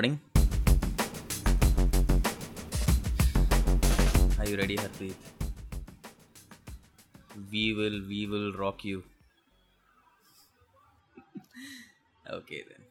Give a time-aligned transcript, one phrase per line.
[0.00, 0.20] Morning.
[4.38, 5.14] Are you ready, Harpreet?
[7.50, 9.02] We will, we will rock you.
[12.30, 12.84] Okay then.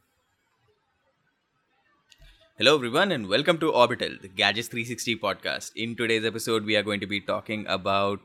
[2.58, 5.72] Hello everyone and welcome to Orbital, the Gadgets 360 podcast.
[5.78, 8.20] In today's episode, we are going to be talking about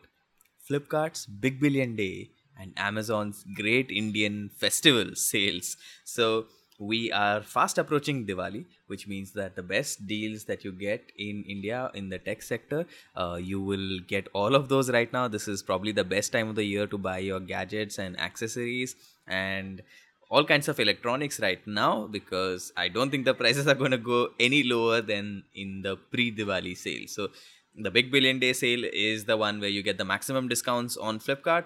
[0.68, 2.30] Flipkart's Big Billion Day
[2.60, 5.76] and Amazon's Great Indian Festival sales.
[6.04, 6.46] So
[6.82, 11.44] we are fast approaching Diwali, which means that the best deals that you get in
[11.44, 15.28] India in the tech sector, uh, you will get all of those right now.
[15.28, 18.96] This is probably the best time of the year to buy your gadgets and accessories
[19.28, 19.82] and
[20.28, 23.98] all kinds of electronics right now because I don't think the prices are going to
[23.98, 27.06] go any lower than in the pre Diwali sale.
[27.06, 27.28] So,
[27.76, 31.20] the big billion day sale is the one where you get the maximum discounts on
[31.20, 31.64] Flipkart,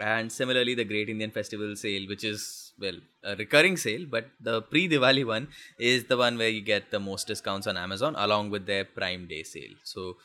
[0.00, 4.62] and similarly, the Great Indian Festival sale, which is well a recurring sale, but the
[4.62, 8.50] pre Diwali one is the one where you get the most discounts on Amazon along
[8.50, 9.74] with their Prime Day sale.
[9.82, 10.16] So,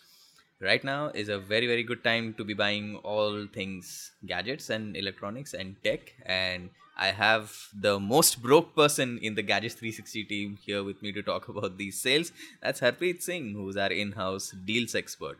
[0.59, 4.95] right now is a very very good time to be buying all things gadgets and
[4.97, 6.13] electronics and tech.
[6.25, 7.51] And i have
[7.83, 11.77] the most broke person in the gadgets 360 team here with me to talk about
[11.77, 12.31] these sales.
[12.61, 15.39] That's harpreet singh who's our in-house deals expert.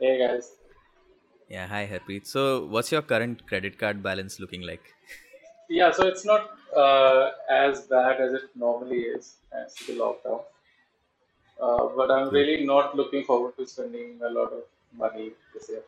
[0.00, 0.52] Hey guys.
[1.48, 2.26] yeah hi harpreet.
[2.26, 4.94] So what's your current credit card balance looking like
[5.78, 10.44] Yeah, so it's not uh, as bad as it normally is as the lockdown.
[11.58, 12.34] Uh, but I'm Hmm.
[12.34, 15.82] really not looking forward to spending a lot of money this year.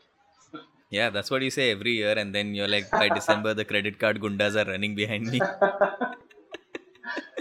[0.90, 3.98] yeah that's what you say every year and then you're like by december the credit
[3.98, 5.46] card gundas are running behind me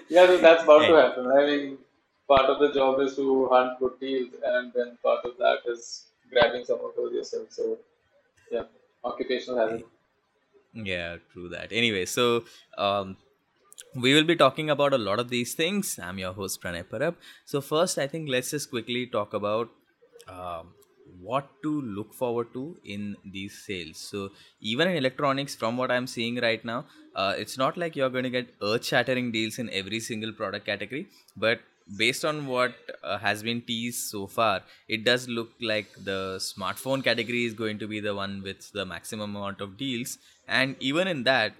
[0.09, 1.27] Yeah, so that's about to happen.
[1.27, 1.77] I mean,
[2.27, 6.07] part of the job is to hunt good deals, and then part of that is
[6.29, 7.51] grabbing some of those yourself.
[7.51, 7.79] So,
[8.51, 8.65] yeah,
[9.03, 9.83] occupational hazard.
[10.73, 12.43] Yeah true that anyway so
[12.77, 13.15] um
[13.95, 15.99] we will be talking about a lot of these things.
[16.01, 17.15] I'm your host Pranay Parab.
[17.45, 19.69] So first, I think let's just quickly talk about
[20.27, 20.73] um,
[21.21, 23.97] what to look forward to in these sales.
[23.97, 24.29] So
[24.61, 28.23] even in electronics, from what I'm seeing right now, uh, it's not like you're going
[28.23, 31.59] to get earth-shattering deals in every single product category, but
[31.97, 32.73] based on what
[33.03, 37.79] uh, has been teased so far, it does look like the smartphone category is going
[37.79, 40.17] to be the one with the maximum amount of deals.
[40.47, 41.53] And even in that,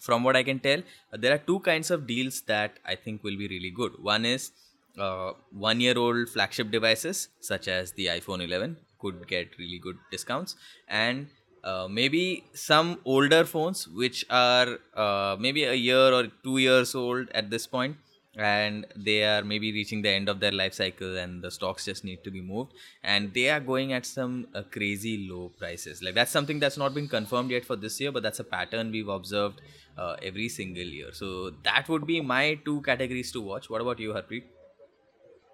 [0.00, 3.22] from what I can tell, uh, there are two kinds of deals that I think
[3.22, 3.92] will be really good.
[4.02, 4.52] One is
[4.98, 9.98] uh, one year old flagship devices, such as the iPhone 11, could get really good
[10.10, 10.56] discounts,
[10.88, 11.28] and
[11.64, 17.28] uh, maybe some older phones which are uh, maybe a year or two years old
[17.30, 17.96] at this point
[18.36, 22.04] and they are maybe reaching the end of their life cycle and the stocks just
[22.04, 22.72] need to be moved.
[23.02, 26.02] And they are going at some uh, crazy low prices.
[26.02, 28.90] Like that's something that's not been confirmed yet for this year but that's a pattern
[28.90, 29.60] we've observed
[29.96, 31.12] uh, every single year.
[31.12, 33.70] So that would be my two categories to watch.
[33.70, 34.44] What about you harpreet?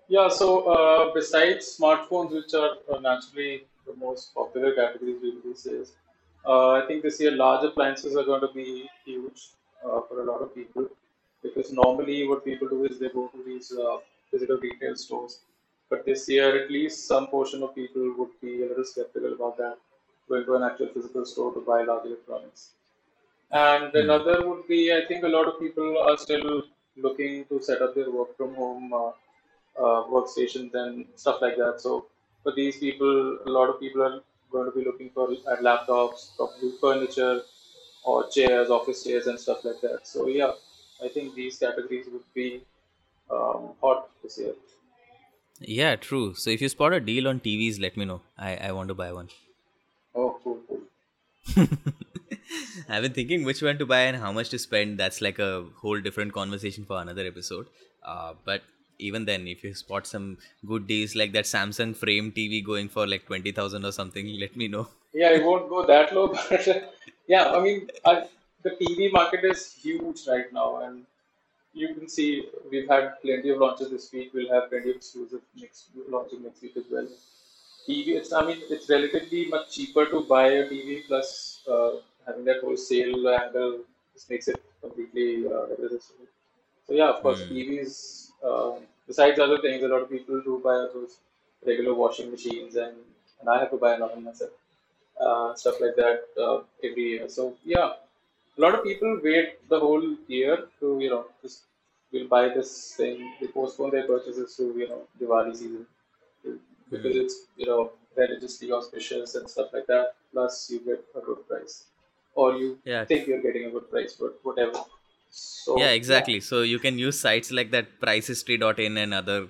[0.09, 5.93] Yeah, so uh, besides smartphones, which are uh, naturally the most popular categories these days,
[6.45, 9.51] uh, I think this year large appliances are going to be huge
[9.85, 10.89] uh, for a lot of people
[11.43, 13.99] because normally what people do is they go to these uh,
[14.31, 15.41] physical retail stores,
[15.89, 19.57] but this year at least some portion of people would be a little skeptical about
[19.59, 19.77] that,
[20.29, 22.71] going to an actual physical store to buy large electronics.
[23.51, 23.99] And hmm.
[23.99, 26.63] another would be, I think a lot of people are still
[26.97, 29.11] looking to set up their work from home uh,
[29.79, 31.81] uh, workstations and stuff like that.
[31.81, 32.07] So
[32.43, 36.37] for these people, a lot of people are going to be looking for at laptops,
[36.37, 37.43] probably furniture
[38.05, 40.07] or chairs, office chairs and stuff like that.
[40.07, 40.53] So yeah,
[41.03, 42.63] I think these categories would be
[43.31, 44.55] um, hot this year.
[45.61, 48.73] yeah true so if you spot a deal on tvs let me know i i
[48.73, 49.29] want to buy one
[50.15, 50.81] Oh, cool, cool.
[52.89, 54.99] I've been thinking which one to buy and how much to spend.
[54.99, 57.67] That's like a whole different conversation for another episode.
[58.03, 58.63] Uh, but
[58.99, 63.07] even then, if you spot some good deals like that Samsung frame TV going for
[63.07, 64.89] like 20,000 or something, let me know.
[65.13, 66.93] Yeah, it won't go that low, but
[67.27, 68.29] yeah, I mean, I,
[68.63, 71.05] the TV market is huge right now, and
[71.73, 74.33] you can see we've had plenty of launches this week.
[74.35, 77.09] We'll have plenty of exclusive next launching next week as well.
[77.89, 81.93] TV, it's I mean, it's relatively much cheaper to buy a TV plus uh,
[82.27, 83.81] having that whole sale angle
[84.15, 86.27] just makes it completely uh, irresistible.
[86.87, 87.53] So yeah, of course, Hmm.
[87.55, 87.95] TVs.
[88.45, 91.19] Um, besides other things, a lot of people do buy those
[91.67, 92.97] regular washing machines, and,
[93.41, 94.51] and I have to buy another myself
[95.21, 97.29] uh, stuff like that uh, every year.
[97.29, 97.93] So yeah,
[98.61, 101.65] a lot of people wait the whole year to you know just
[102.13, 103.19] will buy this thing.
[103.41, 105.87] They postpone their purchases to you know Diwali season
[106.91, 107.23] because Hmm.
[107.23, 110.17] it's you know religiously auspicious and stuff like that.
[110.33, 111.87] Plus you get a good price,
[112.35, 114.85] or you Yeah, think you're getting a good price, but whatever.
[115.29, 119.49] So yeah yeah, exactly so you can use sites like that pricehistory.in and other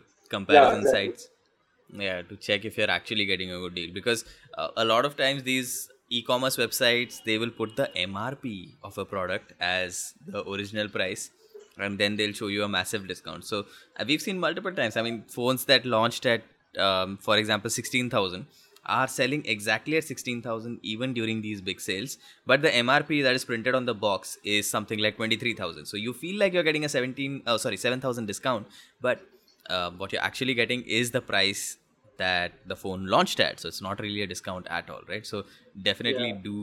[0.48, 0.86] yeah, comparison exactly.
[0.86, 1.28] sites
[1.92, 4.24] yeah to check if you're actually getting a good deal because
[4.58, 9.04] uh, a lot of times these e-commerce websites they will put the mrp of a
[9.04, 11.30] product as the original price
[11.80, 13.44] and then they'll show you a massive discount.
[13.44, 13.66] So
[13.98, 14.96] uh, we've seen multiple times.
[14.96, 16.42] I mean phones that launched at
[16.78, 18.46] um, for example 16000
[18.86, 22.18] are selling exactly at 16000 even during these big sales.
[22.46, 26.12] But the mrp that is printed on the box is something like 23000 so you
[26.12, 28.66] feel like you're getting a 17 oh sorry 7000 discount
[29.00, 29.20] but
[29.68, 31.76] uh, what you're actually getting is the price
[32.22, 35.44] that the phone launched at so it's not really a discount at all right so
[35.90, 36.40] definitely Yeah.
[36.48, 36.56] do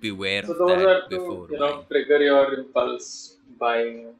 [0.00, 4.14] beware So of those that are to before you know buying trigger your impulse buying.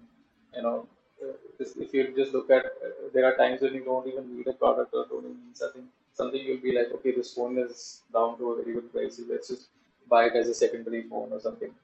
[0.56, 0.88] You know,
[1.22, 4.46] uh, if you just look at, uh, there are times when you don't even need
[4.46, 5.86] a product or don't even need something.
[6.14, 9.20] Something you'll be like, okay, this phone is down to a very good price.
[9.28, 9.68] Let's just
[10.08, 11.74] buy it as a secondary phone or something.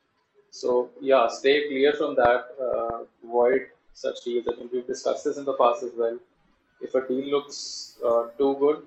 [0.51, 2.41] So yeah, stay clear from that.
[2.67, 4.49] Uh, avoid such deals.
[4.49, 6.19] I think we've discussed this in the past as well.
[6.83, 8.81] If a deal looks uh, too good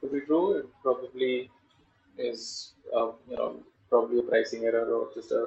[0.00, 1.50] to be true, it probably
[2.18, 5.42] is uh, you know probably a pricing error or just a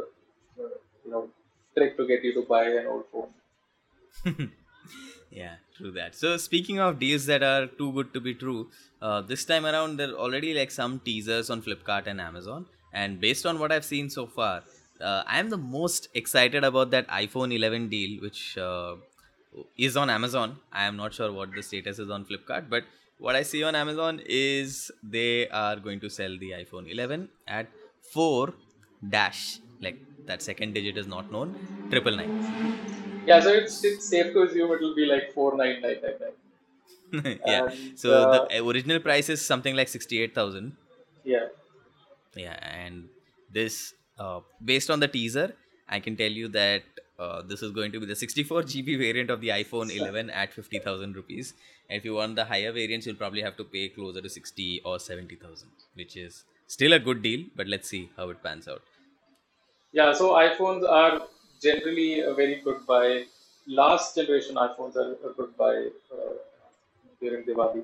[0.64, 1.30] uh, you know
[1.76, 3.34] trick to get you to buy an old phone.
[5.32, 6.16] Yeah, true that.
[6.16, 8.70] So speaking of deals that are too good to be true,
[9.02, 13.20] uh, this time around there are already like some teasers on Flipkart and Amazon, and
[13.20, 14.64] based on what I've seen so far,
[15.02, 18.98] uh, I am the most excited about that iPhone 11 deal, which uh,
[19.78, 20.58] is on Amazon.
[20.72, 22.84] I am not sure what the status is on Flipkart, but
[23.18, 27.68] what I see on Amazon is they are going to sell the iPhone 11 at
[28.14, 28.54] four
[29.10, 31.56] dash like that second digit is not known
[31.90, 32.34] triple nine.
[33.26, 36.18] Yeah, so it's it's safe to assume it will be like four nine nine nine
[36.20, 36.36] nine.
[37.46, 37.70] yeah.
[37.70, 40.78] And So the uh, original price is something like sixty-eight thousand.
[41.24, 41.48] yeah,
[42.36, 43.10] Yeah, and
[43.50, 45.56] this, uh, based on the teaser,
[45.88, 46.84] I can tell you that
[47.20, 50.54] uh, this is going to be the sixty-four GB variant of the iPhone 11 at
[50.54, 51.54] fifty thousand rupees.
[51.90, 54.82] And if you want the higher variants, you'll probably have to pay closer to sixty
[54.84, 57.46] or seventy thousand, which is still a good deal.
[57.56, 58.82] But let's see how it pans out.
[59.92, 60.14] yeah.
[60.14, 61.22] So iPhones are
[61.62, 63.26] generally a very good buy.
[63.68, 66.34] Last generation iPhones are a good buy uh,
[67.22, 67.84] during Diwali.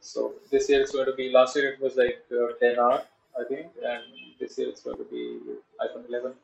[0.00, 1.30] So this year it's going to be.
[1.30, 3.04] Last year it was like uh, 10R,
[3.38, 4.02] I think, and
[4.40, 5.40] this year it's going to be
[5.80, 6.34] iPhone 11.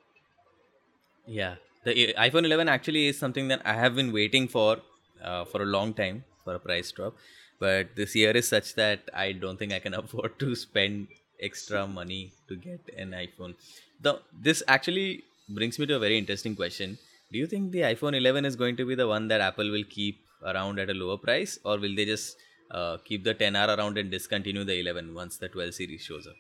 [1.27, 1.57] Yeah,
[1.89, 4.79] the iPhone 11 actually is something that I have been waiting for
[5.23, 7.15] uh, for a long time for a price drop,
[7.59, 11.09] but this year is such that I don't think I can afford to spend
[11.41, 13.55] extra money to get an iPhone.
[14.01, 16.99] The this actually brings me to a very interesting question.
[17.33, 19.85] Do you think the iPhone 11 is going to be the one that Apple will
[19.97, 20.19] keep
[20.53, 22.37] around at a lower price, or will they just
[22.71, 26.39] uh, keep the 10R around and discontinue the 11 once the 12 series shows up?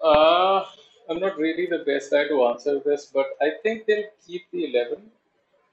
[0.00, 0.64] Uh,
[1.08, 4.64] I'm not really the best guy to answer this, but I think they'll keep the
[4.70, 5.10] 11,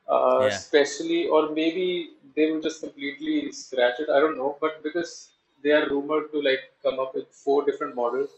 [0.08, 0.52] uh, Yeah.
[0.52, 4.10] especially, or maybe they will just completely scratch it.
[4.10, 5.32] I don't know, but because
[5.64, 8.32] they are rumored to like come up with four different models,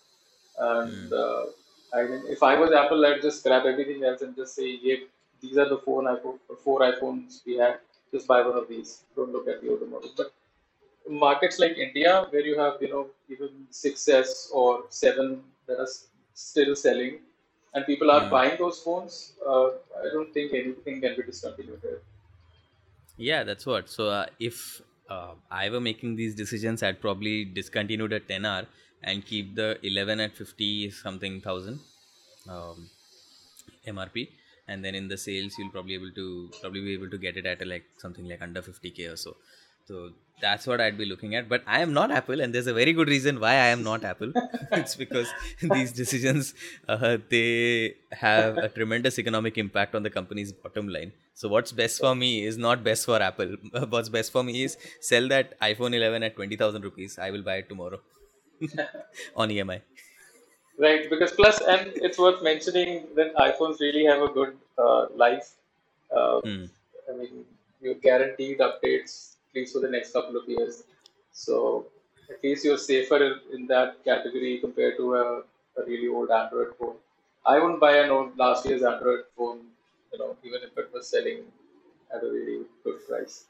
[0.57, 1.13] and Hmm.
[1.13, 1.45] uh,
[1.93, 5.01] I mean, if I was Apple, I'd just grab everything else and just say, "Yeah,
[5.41, 7.79] these are the four iPhone, four iPhones we have.
[8.13, 8.91] Just buy one of these.
[9.15, 10.33] Don't look at the other models." But
[11.09, 16.07] markets like India, where you have you know even 6s or 7 that are s-
[16.33, 17.21] still selling,
[17.73, 18.29] and people are Hmm.
[18.29, 19.67] buying those phones, uh,
[20.03, 22.01] I don't think anything can be discontinued here.
[23.17, 23.89] Yeah, that's what.
[23.89, 28.67] So uh, if uh, I were making these decisions, I'd probably discontinue the 10R
[29.03, 31.79] and keep the 11 at 50 something thousand
[32.47, 32.89] um,
[33.85, 34.31] MRP.
[34.67, 37.45] And then in the sales, you'll probably able to probably be able to get it
[37.45, 39.37] at a, like something like under 50k or so.
[39.91, 41.49] So that's what I'd be looking at.
[41.49, 44.05] But I am not Apple, and there's a very good reason why I am not
[44.05, 44.31] Apple.
[44.71, 46.53] it's because these decisions
[46.87, 51.11] uh, they have a tremendous economic impact on the company's bottom line.
[51.33, 53.55] So what's best for me is not best for Apple.
[53.89, 57.17] What's best for me is sell that iPhone 11 at twenty thousand rupees.
[57.17, 57.99] I will buy it tomorrow
[59.35, 59.81] on EMI.
[60.77, 65.55] Right, because plus, and it's worth mentioning that iPhones really have a good uh, life.
[66.15, 66.65] Uh, Hmm.
[67.09, 67.45] I mean,
[67.81, 70.83] you're guaranteed updates at least for the next couple of years.
[71.31, 71.87] So
[72.29, 75.39] at least you're safer in that category compared to a,
[75.79, 76.97] a really old Android phone.
[77.45, 79.71] I wouldn't buy an old last year's Android phone,
[80.11, 81.51] you know, even if it was selling
[82.13, 83.47] at a really good price.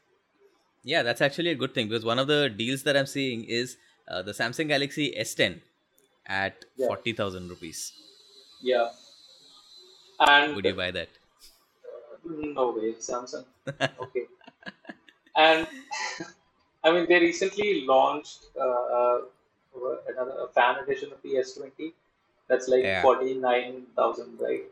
[0.84, 3.78] Yeah, that's actually a good thing because one of the deals that I'm seeing is
[4.08, 5.62] uh, the Samsung Galaxy S10
[6.26, 7.92] at Yeah, forty thousand rupees.
[8.62, 8.92] yeah,
[10.20, 11.18] and Would you buy that?
[12.24, 13.44] no way, Samsung.
[13.98, 14.26] Okay,
[15.36, 15.66] and
[16.84, 18.60] I mean they recently launched uh,
[18.98, 19.20] uh,
[20.08, 21.94] another a fan edition of the S20
[22.48, 24.64] that's like Yeah, forty nine thousand, right?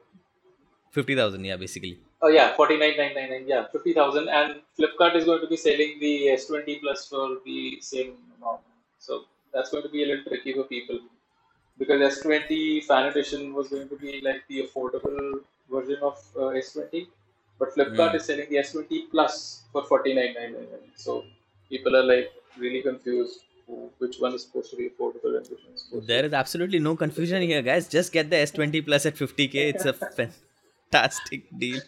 [0.91, 1.45] fifty thousand.
[1.45, 2.01] Yeah, basically.
[2.23, 3.47] Oh yeah, forty nine nine nine nine.
[3.49, 4.29] Yeah, fifty thousand.
[4.29, 8.63] And Flipkart is going to be selling the S twenty plus for the same amount.
[8.99, 11.01] So that's going to be a little tricky for people
[11.79, 16.49] because S twenty fan edition was going to be like the affordable version of uh,
[16.49, 17.09] S twenty,
[17.61, 18.17] but Flipkart Hmm.
[18.17, 19.37] is selling the S twenty plus
[19.73, 20.91] for 49.99.
[21.07, 21.25] So
[21.69, 23.45] people are like really confused
[23.99, 26.13] which one is supposed to be affordable and which one is supposed to.
[26.13, 27.87] There is absolutely no confusion here, guys.
[27.89, 29.55] Just get the S20 Plus at 50k.
[29.75, 29.93] It's a
[30.93, 31.81] fantastic deal.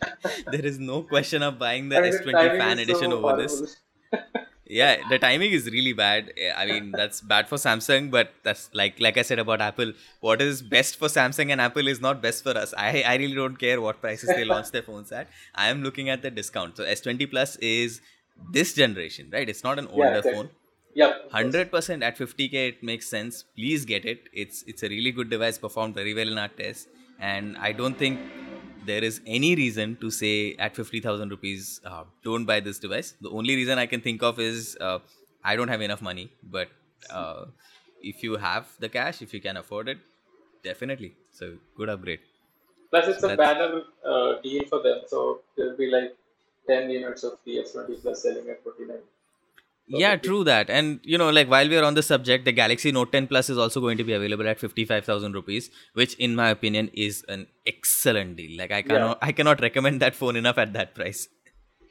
[0.52, 3.42] There is no question of buying the I mean, S20 timing fan edition so over
[3.42, 3.76] this.
[4.72, 6.32] Yeah, the timing is really bad.
[6.34, 9.92] Eh, I mean, that's bad for Samsung, but that's like like I said about Apple.
[10.20, 12.72] What is best for Samsung and Apple is not best for us.
[12.84, 15.28] I I really don't care what prices they launch their phones at.
[15.54, 16.78] I am looking at the discount.
[16.78, 18.00] So S20 Plus is
[18.58, 19.54] this generation, right?
[19.54, 20.32] It's not an older exactly.
[20.32, 20.50] phone.
[20.94, 21.30] Yep.
[21.32, 23.44] Hundred percent at fifty k, it makes sense.
[23.60, 24.30] Please get it.
[24.32, 25.58] It's it's a really good device.
[25.68, 26.88] Performed very well in our test,
[27.34, 28.20] and I don't think
[28.84, 33.14] there is any reason to say at fifty thousand rupees, uh, don't buy this device.
[33.20, 34.98] The only reason I can think of is uh,
[35.44, 36.32] I don't have enough money.
[36.42, 36.68] But
[37.10, 37.46] uh,
[38.00, 39.98] if you have the cash, if you can afford it,
[40.62, 41.16] definitely.
[41.30, 42.20] So good upgrade.
[42.90, 46.16] Plus, it's So a banner uh, deal for them, so there'll be like
[46.68, 49.02] 10 units of the S20 Plus selling at 49.
[49.88, 50.70] Yeah, true that.
[50.70, 53.50] And you know, like while we are on the subject, the Galaxy Note 10 Plus
[53.50, 57.46] is also going to be available at 55,000 rupees, which in my opinion is an
[57.66, 58.56] excellent deal.
[58.58, 61.28] Like I Yeah, cannot I cannot recommend that phone enough at that price.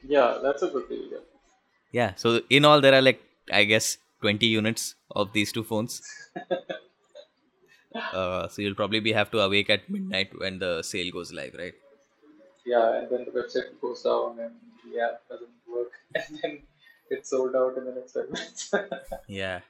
[0.03, 1.03] yeah, that's a good deal.
[1.11, 1.17] Yeah.
[1.93, 3.21] Yeah, so in all there are like
[3.51, 6.01] I guess 20 units of these two phones.
[8.13, 11.53] Uh, so you'll probably be have to awake at midnight when the sale goes live,
[11.57, 11.73] right?
[12.65, 14.53] yeah, and then the website goes down and
[14.85, 16.61] the app doesn't work, and then
[17.11, 18.73] it's sold out in the next five minutes.
[19.27, 19.61] Yeah.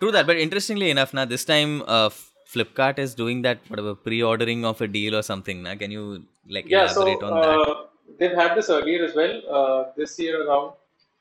[0.00, 2.10] True that, but interestingly enough, now this time uh,
[2.46, 5.62] Flipkart is doing that whatever pre-ordering of a deal or something.
[5.62, 7.60] Now, can you like yeah, so elaborate on that?
[7.64, 7.86] uh,
[8.18, 9.34] they've had this earlier as well.
[9.58, 10.74] Uh, this year around,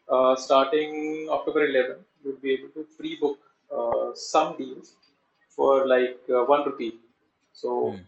[0.09, 3.39] uh, starting October 11, you'll be able to pre-book
[3.75, 4.95] uh, some deals
[5.49, 6.99] for like uh, one rupee.
[7.53, 8.01] So Hmm.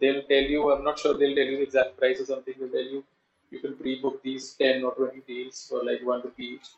[0.00, 2.54] they'll tell you, I'm not sure they'll tell you the exact price or something.
[2.58, 3.04] They'll tell you
[3.50, 6.68] you can pre-book these 10 or 20 deals for like one rupee each.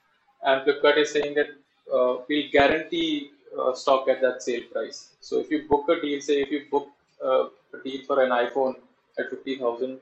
[0.42, 1.50] And Flipkart is saying that
[1.92, 5.10] uh, we'll guarantee uh, stock at that sale price.
[5.20, 6.88] So if you book a deal, say if you book
[7.24, 7.44] uh,
[7.74, 8.76] a deal for an iPhone
[9.18, 10.00] at 50,000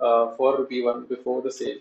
[0.00, 1.78] uh, for rupee one before the sale,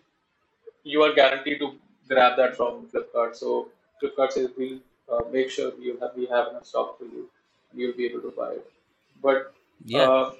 [0.83, 1.73] you are guaranteed to
[2.07, 3.35] grab that from Flipkart.
[3.35, 3.69] So
[4.01, 4.79] Flipkart says we'll
[5.11, 7.29] uh, make sure you have we have enough stock for you,
[7.71, 8.71] and you'll be able to buy it.
[9.21, 9.53] But
[9.85, 10.09] Yeah.
[10.09, 10.33] uh,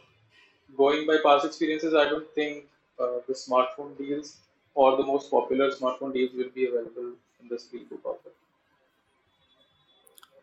[0.78, 2.66] going by past experiences, I don't think
[3.00, 4.38] uh, the smartphone deals
[4.76, 7.50] or the most popular smartphone deals will be available in
[8.06, 8.32] offer.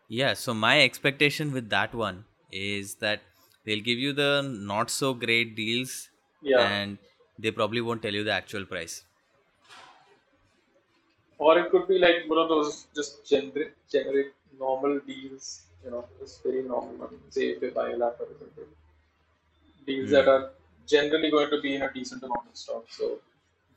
[0.07, 3.23] Yeah, so my expectation with that one is that
[3.65, 6.09] they'll give you the not so great deals
[6.41, 6.99] Yeah, and
[7.37, 9.05] they probably won't tell you the actual price.
[11.39, 15.65] or it could be like one of those just generic, generic normal deals.
[15.83, 17.09] You know, just very normal.
[17.29, 18.65] Say if you buy a laptop or something,
[19.85, 20.33] deals that Hmm.
[20.33, 20.51] are
[20.85, 23.19] generally going to be in a decent amount of stock, so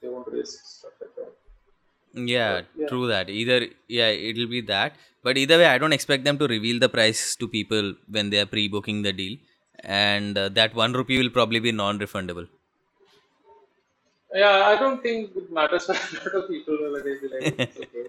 [0.01, 0.90] they won't risk stuff like that.
[2.13, 3.31] Yeah, yeah, true that.
[3.31, 4.97] Either yeah, it'll be that.
[5.23, 8.41] But either way, I don't expect them to reveal the price to people when they
[8.41, 9.37] are pre-booking the deal,
[9.81, 12.49] and uh, that one rupee will probably be non-refundable.
[14.35, 16.79] yeah, I don't think it matters for a lot of people.
[16.81, 18.07] Whether they be like, it's okay,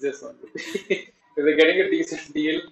[0.00, 0.62] just one rupee.
[0.90, 2.62] if they're getting a decent deal,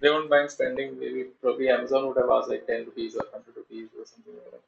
[0.00, 0.98] they won't mind spending.
[0.98, 4.50] Maybe probably Amazon would have asked like ten rupees or hundred rupees or something like
[4.52, 4.62] that.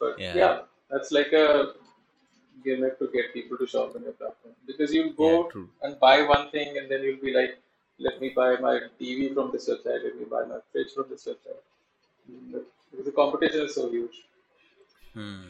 [0.00, 0.58] But Yeah, yeah,
[0.90, 1.74] that's like a
[2.62, 5.68] gimmick to get people to shop on your platform because you'll go true.
[5.82, 7.58] and buy one thing and then you'll be like,
[7.98, 11.26] let me buy my TV from this website, let me buy my fridge from this
[11.26, 11.62] website.
[12.90, 14.24] Because the competition is so huge.
[15.12, 15.42] Hmm.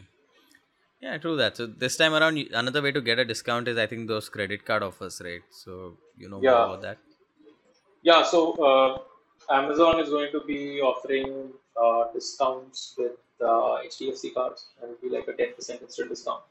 [1.00, 1.56] Yeah, true that.
[1.56, 4.64] So this time around, another way to get a discount is I think those credit
[4.64, 5.42] card offers, right?
[5.50, 6.98] So you know more about that.
[8.02, 8.22] yeah.
[8.22, 14.92] So uh, Amazon is going to be offering uh, discounts with uh, HDFC cards, and
[14.92, 16.42] it'll be like a ten percent instant discount.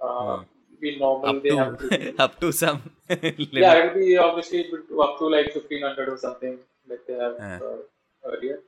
[0.00, 0.42] Uh, Hmm.
[0.80, 1.28] be normal.
[1.36, 2.78] Up They to have to up to some
[3.10, 4.60] Yeah, it'll be obviously
[5.06, 8.58] up to like 1500 or something like they have Uh, uh, earlier.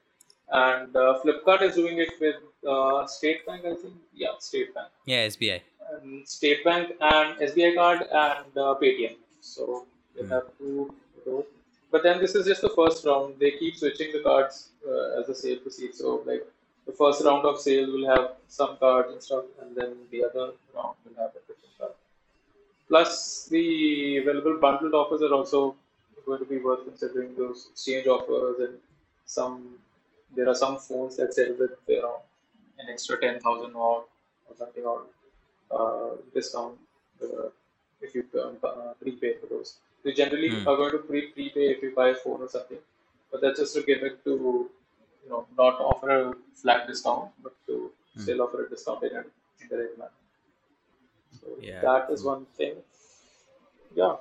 [0.65, 2.37] And uh, Flipkart is doing it with
[2.69, 3.95] uh, State Bank, I think.
[4.15, 4.89] Yeah, State Bank.
[5.07, 5.61] yeah, SBI.
[5.93, 9.17] And State Bank and SBI card and uh, Paytm.
[9.41, 10.33] So they Hmm.
[10.33, 10.77] have two
[11.17, 11.45] of those.
[11.91, 13.39] But then this is just the first round.
[13.39, 15.99] They keep switching the cards uh, as the sale proceeds.
[16.05, 16.45] So like
[16.87, 20.53] the first round of sale will have some cards and stuff, and then the other
[20.75, 21.93] round will have a different card.
[22.89, 25.75] Plus, the available bundled offers are also
[26.27, 27.35] going to be worth considering.
[27.37, 28.79] Those exchange offers and
[29.27, 29.79] some
[30.37, 32.17] there are some phones that sell with you know
[32.79, 34.05] an extra ten thousand or
[34.49, 35.03] or something or
[35.71, 36.79] uh, discount
[37.23, 37.49] uh,
[38.01, 39.77] if you uh, prepay for those.
[40.05, 40.69] You generally Hmm.
[40.69, 42.79] are going to pre prepay if you buy a phone or something,
[43.31, 44.71] but that's just a gimmick to
[45.25, 48.33] you know not offer a flat discount, but to Hmm.
[48.33, 50.11] still offer a discount in an indirect manner.
[51.33, 52.83] So Yeah, that is one thing.
[53.95, 54.17] Yeah.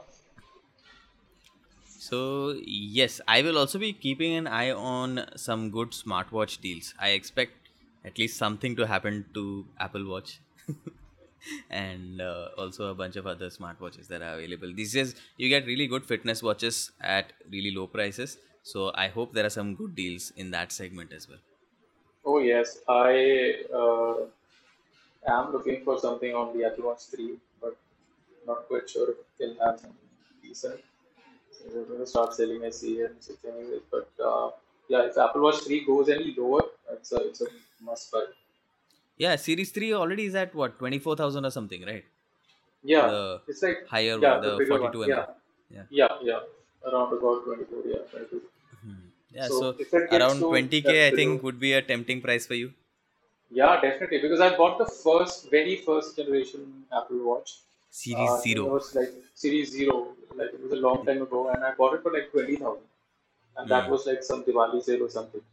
[1.98, 6.94] So yes, I will also be keeping an eye on some good smartwatch deals.
[7.00, 7.70] I expect
[8.04, 10.42] at least something to happen to Apple Watch.
[11.70, 14.74] and uh, also a bunch of other smartwatches that are available.
[14.74, 18.38] These days, you get really good fitness watches at really low prices.
[18.64, 21.40] So I hope there are some good deals in that segment as well.
[22.24, 24.26] Oh yes, I uh,
[25.28, 27.76] am looking for something on the Apple Watch 3, but
[28.46, 30.10] not quite sure if they'll have something
[30.42, 30.80] decent.
[31.52, 33.82] So we're going to start selling SE and such anyways.
[33.90, 34.52] But uh,
[34.88, 37.48] yeah, if Apple Watch 3 goes any lower, it's a it's a
[37.82, 38.26] must buy.
[39.18, 42.06] Yeah, Series 3 already is at what, 24,000 or something, right?
[42.84, 45.10] Yeah, The it's like higher yeah, one, the the 42 one.
[45.10, 45.10] mm.
[45.10, 45.26] Yeah,
[45.70, 45.84] Yeah.
[45.90, 46.40] yeah, yeah,
[46.86, 47.84] around about 24.
[47.86, 48.42] Yeah, 22.
[49.34, 51.74] Yeah, So so if it gets around to 20k, that I think, below- would be
[51.74, 52.74] a tempting price for you.
[53.50, 54.20] Yeah, definitely.
[54.22, 57.60] Because I bought the first, very first generation Apple Watch.
[57.90, 58.68] Series Uh, 0.
[58.68, 61.94] It was like Series Zero, like it was a long time ago, and I bought
[61.96, 62.88] it for like twenty thousand,
[63.58, 63.92] and that Hmm.
[63.94, 65.44] was like some Diwali sale or something.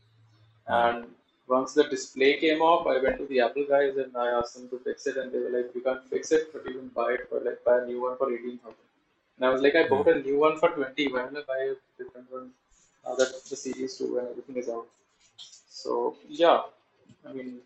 [0.67, 1.15] And
[1.49, 4.69] once the display came off, I went to the Apple guys and I asked them
[4.71, 7.11] to fix it, and they were like, "We can't fix it, but you can buy
[7.19, 8.89] it for like buy a new one for eighteen thousand.
[9.37, 11.09] And I was like, "I bought a new one for twenty.
[11.15, 12.49] Why I buy a different one
[13.05, 14.87] now that the Series Two and everything is out?"
[15.69, 16.63] So yeah,
[17.27, 17.61] I mean,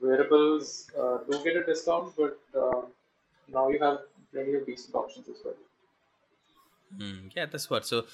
[0.00, 2.82] wearables uh, do get a discount, but uh,
[3.48, 4.00] now you have
[4.32, 5.54] plenty of decent options as well.
[6.96, 7.86] Hmm, yeah, that's what.
[7.86, 8.06] So,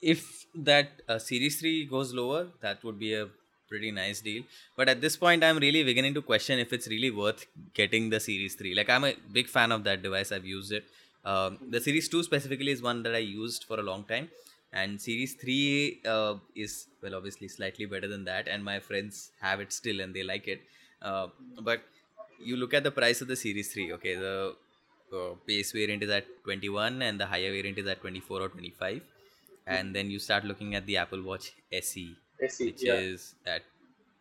[0.00, 3.28] if that uh, Series 3 goes lower, that would be a
[3.68, 4.44] pretty nice deal.
[4.76, 8.20] But at this point, I'm really beginning to question if it's really worth getting the
[8.20, 8.74] Series 3.
[8.74, 10.86] Like, I'm a big fan of that device, I've used it.
[11.24, 14.30] Um, the Series 2 specifically is one that I used for a long time.
[14.72, 18.48] And Series 3 uh, is, well, obviously slightly better than that.
[18.48, 20.60] And my friends have it still and they like it.
[21.00, 21.28] Uh,
[21.62, 21.80] but
[22.44, 24.54] you look at the price of the Series 3, okay, the
[25.12, 29.00] uh, base variant is at 21 and the higher variant is at 24 or 25
[29.66, 32.94] and then you start looking at the apple watch se SE, which yeah.
[32.94, 33.62] is at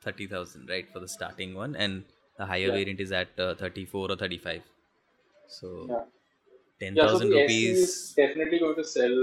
[0.01, 2.03] 30000 right for the starting one and
[2.37, 2.77] the higher Yeah.
[2.79, 4.61] variant is at uh, 34 or 35
[5.47, 6.03] so Yeah.
[6.79, 9.17] 10000 Yeah, so rupees definitely going to sell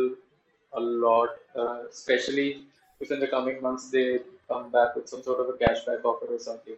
[0.75, 2.67] a lot, uh, especially
[3.01, 6.27] if in the coming months they come back with some sort of a cashback offer
[6.27, 6.77] or something.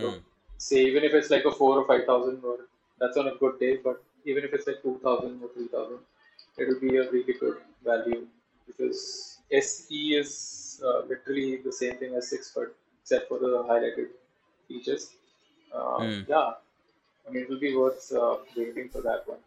[0.00, 0.18] So, Hmm.
[0.58, 2.66] say even if it's like a four or five thousand, or
[2.98, 6.00] that's on a good day, but even if it's like two thousand or three thousand,
[6.58, 8.28] it will be a really good value
[8.66, 14.10] because SE is uh, literally the same thing as six, but except for the highlighted
[14.68, 15.14] features.
[15.96, 16.22] Hmm.
[16.26, 16.54] Yeah,
[17.26, 19.40] I mean it will be worth uh, waiting for that one.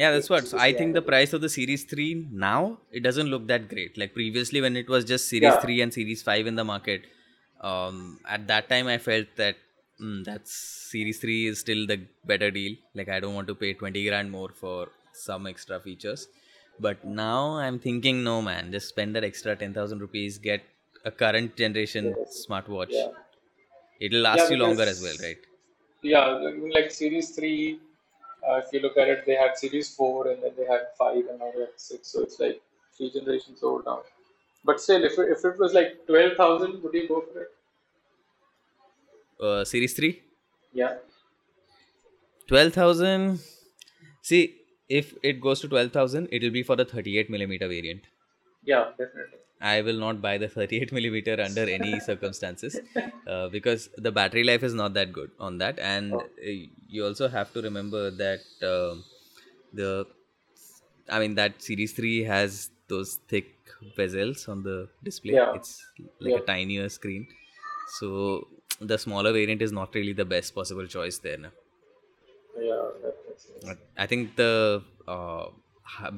[0.00, 0.46] Yeah that's what.
[0.50, 2.12] So i think the price of the series 3
[2.46, 3.96] now it doesn't look that great.
[3.98, 5.62] Like previously when it was just series Yeah.
[5.64, 7.02] 3 and series 5 in the market
[7.70, 9.56] um at that time i felt that
[10.00, 10.52] mm, that's
[10.92, 12.76] series 3 is still the better deal.
[12.94, 16.28] Like i don't want to pay 20 grand more for some extra features.
[16.80, 20.62] But now i'm thinking no man just spend that extra 10000 rupees get
[21.04, 22.46] a current generation Yes.
[22.48, 22.94] smartwatch.
[22.94, 23.08] Yeah.
[24.00, 25.38] it'll last Yeah, you longer as well right?
[26.02, 26.26] Yeah,
[26.74, 27.80] like Series 3,
[28.46, 31.26] uh, if you look at it, they had Series 4 and then they had 5
[31.26, 32.08] and now they have 6.
[32.08, 32.62] So it's like
[32.96, 34.02] three generations old now.
[34.64, 37.54] But still, if it, if it was like 12,000, would you go for it?
[39.40, 40.22] uh, series 3
[40.72, 40.98] Yeah.
[42.46, 43.40] 12000
[44.22, 48.06] see if it goes to 12000 it will be for the 38 millimeter variant
[48.62, 49.38] Yeah, definitely.
[49.60, 52.78] I will not buy the 38 millimeter under any circumstances
[53.26, 56.20] uh, because the battery life is not that good on that and Oh.
[56.20, 56.56] uh,
[56.88, 59.04] you also have to remember that um
[59.72, 60.06] the
[61.08, 63.48] i mean that series 3 has those thick
[63.96, 64.76] bezels on the
[65.08, 65.54] display Yeah.
[65.54, 65.72] it's
[66.20, 66.38] like Yeah.
[66.42, 67.26] a tinier screen
[67.98, 68.48] so
[68.80, 71.50] the smaller variant is not really the best possible choice there now.
[72.56, 73.78] Yeah, that makes sense.
[73.96, 75.48] I think the uh,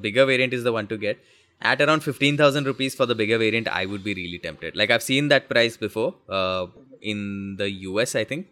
[0.01, 1.19] bigger variant is the one to get.
[1.63, 4.77] At around 15,000 rupees for the bigger variant, I would be really tempted.
[4.77, 6.67] Like I've seen that price before uh,
[7.03, 8.47] in the US, I think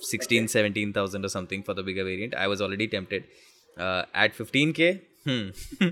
[0.00, 2.34] 16, 17,000 or something for the bigger variant.
[2.34, 3.24] I was already tempted.
[3.76, 5.48] Uh, at 15k, hmm,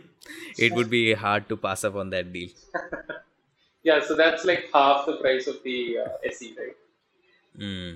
[0.59, 2.48] it would be hard to pass up on that deal.
[3.87, 6.76] Yeah, so that's like half the price of the uh, SE, right?
[7.56, 7.92] Hmm.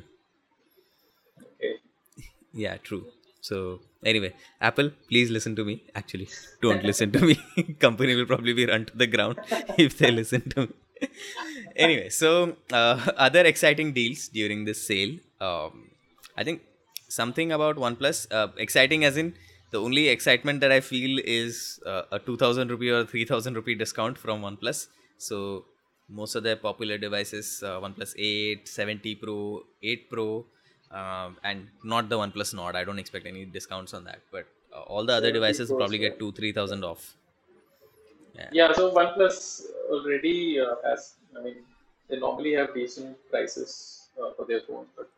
[1.43, 1.75] Okay.
[2.53, 3.07] Yeah, true.
[3.41, 5.83] So anyway, Apple, please listen to me.
[5.95, 6.29] Actually,
[6.63, 7.37] don't listen to me.
[7.79, 9.39] Company will probably be run to the ground
[9.79, 10.75] if they listen to me.
[11.77, 15.17] anyway, so uh, other exciting deals during this sale.
[15.41, 15.91] Um,
[16.37, 16.63] I think
[17.09, 19.35] something about OnePlus uh, exciting as in
[19.71, 24.19] the only excitement that I feel is uh, a 2000 rupee or 3000 rupee discount
[24.19, 24.89] from OnePlus.
[25.17, 25.65] So
[26.09, 30.47] most of their popular devices, uh, OnePlus 8, 7T Pro, 8 Pro,
[30.91, 32.77] um, and not the OnePlus Nord.
[32.77, 35.79] I don't expect any discounts on that, but uh, all the other 70 devices Pro,
[35.79, 37.17] probably get two, three thousand off.
[38.53, 41.57] Yeah, so OnePlus already uh, has, I mean,
[42.09, 45.11] they normally have decent prices uh, for their phones, but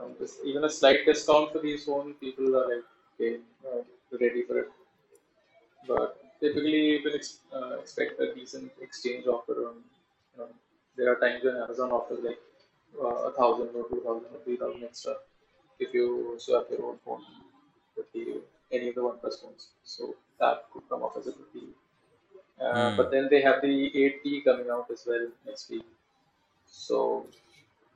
[0.00, 3.82] um, even a slight discount for these phones, people are like, okay, uh,
[4.20, 4.68] ready for it.
[5.86, 9.68] But typically, you can ex- uh, expect a decent exchange offer.
[9.68, 10.48] On,
[10.96, 12.38] there are times when Amazon offers like
[13.00, 15.16] a thousand or two thousand or three thousand extra
[15.78, 17.24] if you swap your own phone
[17.96, 19.70] with the, any of the OnePlus phones.
[19.84, 21.70] So that could come off as a good deal.
[22.60, 22.96] Uh, Hmm.
[22.96, 25.86] But then they have the 8T coming out as well next week.
[26.66, 27.28] So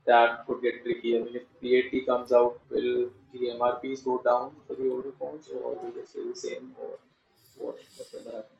[0.06, 1.16] that could get tricky.
[1.18, 5.12] I mean, if the 8T comes out, will the MRPs go down for the older
[5.12, 6.98] phones or will they stay the same or
[7.58, 7.78] what?
[7.96, 8.56] What's going to happen?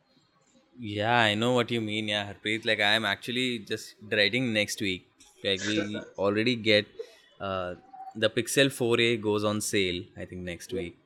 [0.79, 2.09] Yeah, I know what you mean.
[2.09, 2.65] Yeah, Harpreet.
[2.65, 5.10] Like I am actually just dreading next week.
[5.45, 5.77] Like we
[6.19, 6.87] already get
[7.41, 7.75] uh,
[8.15, 10.03] the Pixel 4a goes on sale.
[10.17, 10.97] I think next week.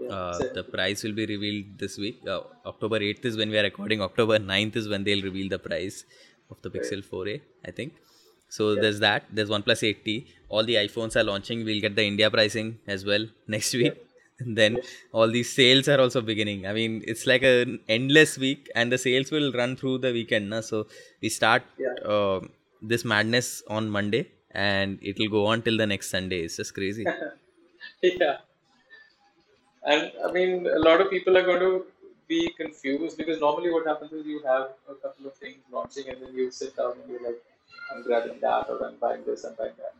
[0.00, 2.16] Yeah, Uh, the price will be revealed this week.
[2.26, 4.00] Uh, October 8th is when we are recording.
[4.06, 6.04] October 9th is when they'll reveal the price
[6.50, 7.36] of the Pixel 4a.
[7.64, 7.92] I think.
[8.48, 9.24] So there's that.
[9.32, 10.26] There's OnePlus 8T.
[10.48, 11.64] All the iPhones are launching.
[11.64, 13.94] We'll get the India pricing as well next week.
[14.40, 14.78] And then
[15.12, 16.66] all these sales are also beginning.
[16.66, 20.50] I mean, it's like an endless week, and the sales will run through the weekend.
[20.50, 20.60] Na?
[20.60, 20.86] So
[21.22, 21.94] we start Yeah.
[22.14, 22.40] uh,
[22.88, 26.40] this madness on Monday, and it will go on till the next Sunday.
[26.42, 27.12] It's just crazy.
[28.02, 28.40] yeah.
[29.82, 31.86] And I mean, a lot of people are going to
[32.26, 36.22] be confused because normally what happens is you have a couple of things launching and
[36.22, 37.42] then you sit down and you're like,
[37.90, 39.94] I'm grabbing that or I'm buying this, I'm buying that.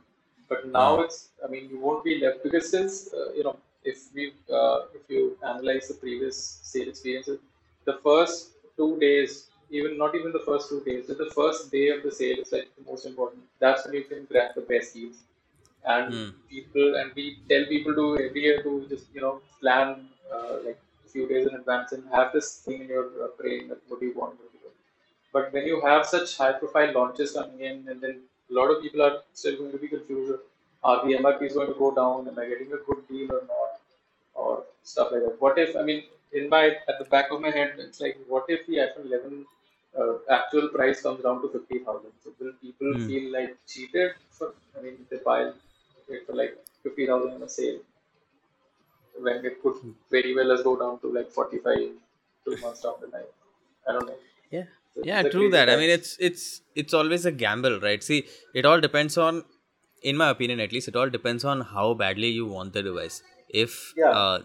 [0.48, 1.02] But now Hmm.
[1.02, 4.86] it's, I mean, you won't be left because since, uh, you know, if we, uh,
[4.94, 7.40] if you analyze the previous sale experiences,
[7.84, 11.88] the first two days, even not even the first two days, but the first day
[11.94, 13.42] of the sale is like the most important.
[13.58, 15.18] That's when you can grab the best deals.
[15.84, 16.30] And Hmm.
[16.48, 20.80] people and we tell people to every year to just you know plan uh, like
[21.06, 24.00] a few days in advance and have this thing in your uh, brain that what
[24.00, 24.38] do you want
[25.32, 28.82] but when you have such high profile launches coming in and then a lot of
[28.82, 30.40] people are still going to be confused
[30.82, 32.28] are the MRPs going to go down?
[32.28, 33.80] Am I getting a good deal or not?
[34.34, 35.40] Or stuff like that.
[35.40, 38.44] What if I mean in my at the back of my head it's like what
[38.48, 39.46] if the iPhone 11
[40.00, 43.08] uh, actual price comes down to 50,000 so will people Hmm.
[43.08, 45.40] feel like cheated for I mean they buy
[46.08, 47.80] it for like 50,000 in a sale
[49.18, 49.76] when it could
[50.10, 51.92] very well as go down to like 45
[52.44, 53.32] two months down the line.
[53.88, 54.18] I don't know.
[54.50, 54.64] Yeah.
[55.02, 55.68] Yeah, true that.
[55.68, 58.02] I mean, it's it's it's always a gamble, right?
[58.02, 59.44] See, it all depends on,
[60.02, 63.22] in my opinion, at least, it all depends on how badly you want the device.
[63.48, 64.12] If Yeah.
[64.12, 64.40] uh,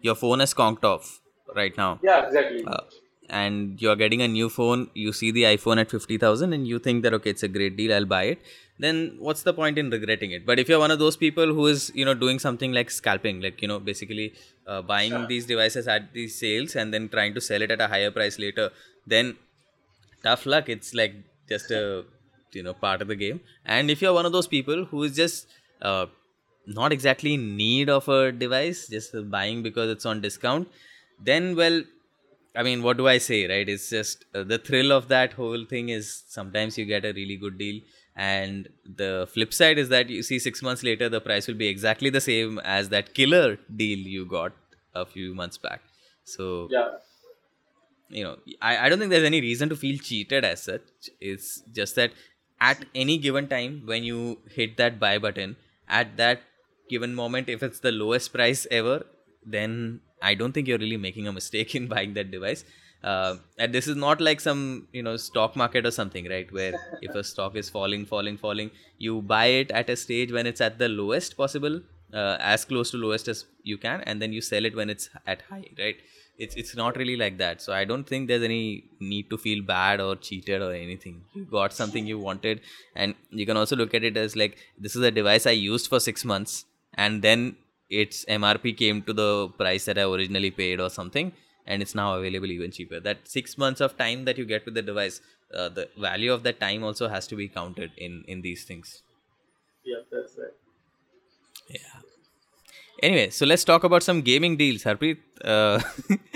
[0.00, 1.20] your phone is conked off
[1.56, 2.64] right now, Yeah, exactly.
[2.64, 2.84] uh,
[3.28, 6.78] and you're getting a new phone, you see the iPhone at fifty thousand, and you
[6.78, 8.40] think that okay, it's a great deal, I'll buy it.
[8.80, 10.46] Then what's the point in regretting it?
[10.46, 13.40] But if you're one of those people who is you know doing something like scalping,
[13.40, 14.34] like you know basically
[14.66, 15.26] uh, buying Sure.
[15.26, 18.38] these devices at these sales and then trying to sell it at a higher price
[18.38, 18.70] later,
[19.06, 19.36] then
[20.22, 20.68] tough luck.
[20.68, 21.14] It's like
[21.48, 22.04] just a
[22.52, 23.40] you know part of the game.
[23.64, 25.48] And if you're one of those people who is just
[25.82, 26.06] uh,
[26.66, 30.68] not exactly in need of a device, just buying because it's on discount,
[31.20, 31.82] then well,
[32.56, 33.68] I mean, what do I say, right?
[33.68, 37.36] It's just uh, the thrill of that whole thing is sometimes you get a really
[37.36, 37.80] good deal,
[38.16, 41.68] and the flip side is that you see six months later the price will be
[41.68, 44.52] exactly the same as that killer deal you got
[44.94, 45.82] a few months back.
[46.24, 46.88] So yeah.
[48.08, 51.62] you know I, I don't think there's any reason to feel cheated as such it's
[51.72, 52.12] just that
[52.60, 55.56] at any given time when you hit that buy button
[55.88, 56.42] at that
[56.90, 59.04] given moment if it's the lowest price ever
[59.44, 62.64] then i don't think you're really making a mistake in buying that device.
[63.04, 66.50] Uh, and this is not like some you know stock market or something right?
[66.52, 70.48] Where if a stock is falling falling falling you buy it at a stage when
[70.48, 71.80] it's at the lowest possible
[72.12, 75.10] uh, as close to lowest as you can and then you sell it when it's
[75.28, 75.96] at high right?
[76.38, 77.62] It's it's not really like that.
[77.62, 81.22] So i don't think there's any need to feel bad or cheated or anything.
[81.34, 82.62] You got something you wanted
[82.96, 85.86] and you can also look at it as like this is a device i used
[85.86, 87.56] for 6 months and then
[87.90, 91.32] its mrp came to the price that i originally paid or something
[91.66, 94.74] and it's now available even cheaper that 6 months of time that you get with
[94.74, 95.20] the device
[95.54, 99.02] uh, the value of that time also has to be counted in in these things
[99.84, 100.54] Yeah, that's right.
[101.68, 102.00] yeah.
[103.02, 104.82] Anyway, so let's talk about some gaming deals.
[104.82, 105.80] Harpreet, uh,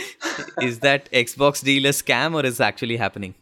[0.60, 3.34] is that Xbox deal a scam or is it actually happening?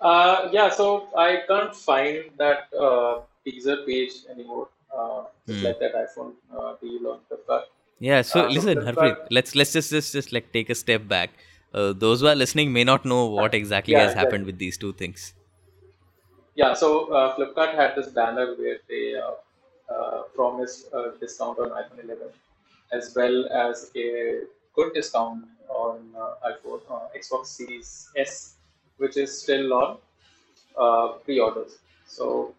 [0.00, 4.68] Uh, yeah, so I can't find that uh, teaser page anymore.
[4.96, 5.64] Uh, just Hmm.
[5.64, 7.64] like that iPhone uh, deal on Flipkart.
[7.98, 11.06] Yeah, so Uh, so listen, Harpreet, let's let's just just just like take a step
[11.08, 11.30] back.
[11.72, 14.76] Uh, those who are listening may not know what exactly yeah, has happened with these
[14.76, 15.32] two things.
[16.54, 19.32] Yeah, so uh, Flipkart had this banner where they uh,
[19.92, 22.30] uh, promised a discount on iPhone 11
[22.92, 24.42] as well as a
[24.74, 28.56] good discount on uh, iPhone uh, Xbox Series S,
[28.98, 29.98] which is still on
[30.76, 31.78] uh, pre-orders.
[32.06, 32.54] So,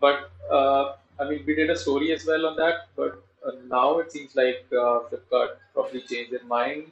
[0.00, 3.98] but uh, I mean, we did a story as well on that, but uh, now
[3.98, 6.90] it seems like uh, Flipkart probably changed their mind,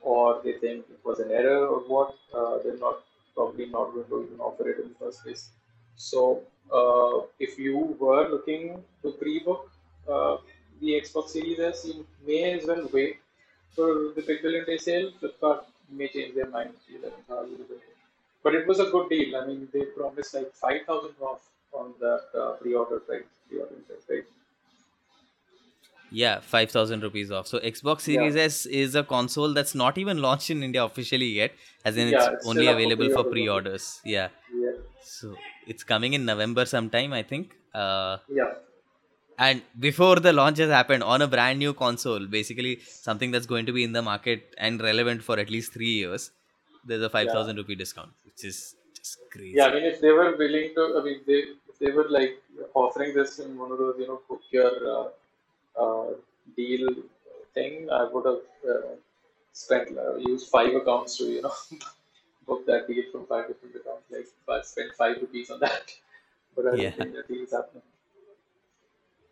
[0.00, 2.14] or they think it was an error, or what.
[2.34, 3.02] Uh, they're not
[3.34, 5.50] probably not going to even offer it in the first place.
[5.96, 9.70] So, uh, if you were looking to pre-book
[10.10, 10.38] uh,
[10.80, 13.18] the Xbox Series S, you may as well wait
[13.74, 15.12] for the Big Billion Day sale.
[15.20, 16.72] Flipkart may change their mind.
[18.42, 19.36] But it was a good deal.
[19.36, 23.22] I mean, they promised like 5,000 off on that uh, pre-order price.
[23.48, 24.24] Pre-order price, right?
[26.10, 27.46] Yeah, 5000 rupees off.
[27.46, 28.14] So Xbox Yeah.
[28.14, 31.52] Series S is a console that's not even launched in India officially yet,
[31.84, 34.28] as in it's Yeah, it's only up for available for pre-orders Yeah.
[34.54, 34.72] Yeah.
[35.02, 35.34] So
[35.66, 37.54] it's coming in November sometime, I think.
[37.74, 38.54] Uh, Yeah.
[39.38, 43.66] and before the launch has happened on a brand new console, basically something that's going
[43.66, 46.30] to be in the market and relevant for at least three years,
[46.84, 47.08] there's a Yeah.
[47.18, 48.74] 5000 rupee discount, which is
[49.30, 49.56] crazy.
[49.56, 49.66] Yeah.
[49.66, 51.40] I mean, if they were willing to, I mean, they
[51.80, 52.42] they were like
[52.74, 55.08] offering this in one of those, you know, book your uh,
[55.82, 56.10] uh,
[56.56, 56.88] deal
[57.54, 58.42] thing, I would have
[58.74, 58.94] uh,
[59.52, 61.54] spent uh, used five accounts to, you know,
[62.46, 64.04] book that deal from five different accounts.
[64.10, 65.92] Like, I spent five rupees on that,
[66.56, 66.90] but I don't Yeah.
[66.90, 67.82] think that deal is happening.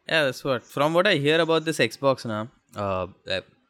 [0.09, 0.63] Yeah, that's what.
[0.63, 3.09] From what I hear about this Xbox now, uh,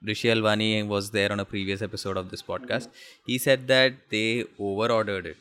[0.03, 2.89] Rishi Alwani was there on a previous episode of this podcast.
[3.27, 5.37] He said that they over ordered it.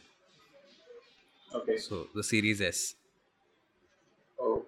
[1.56, 1.78] Okay.
[1.78, 2.96] So the Series S.
[4.40, 4.66] Oh,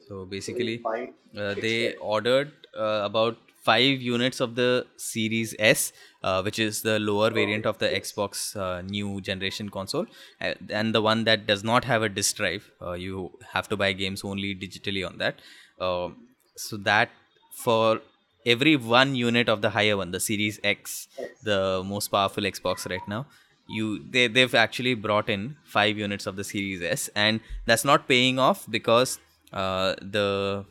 [0.00, 0.82] So basically,
[1.36, 6.98] uh, they ordered uh, about five units of the Series S, uh, which is the
[6.98, 7.88] lower Oh, variant of the.
[7.88, 10.06] Xbox uh, new generation console,
[10.40, 12.70] uh, and the one that does not have a disk drive.
[12.80, 15.40] Uh, you have to buy games only digitally on that.
[16.56, 17.10] So that
[17.50, 18.00] for
[18.46, 21.08] every one unit of the higher one, the Series X.
[21.42, 23.26] the most powerful Xbox right now,
[23.68, 28.08] you they they've actually brought in five units of the Series S, and that's not
[28.08, 29.18] paying off because
[29.52, 30.64] uh, the